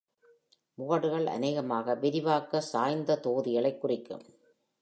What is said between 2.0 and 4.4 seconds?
விரிவாக்க சாய்ந்த தொகுதிகளைக் குறிக்கும்.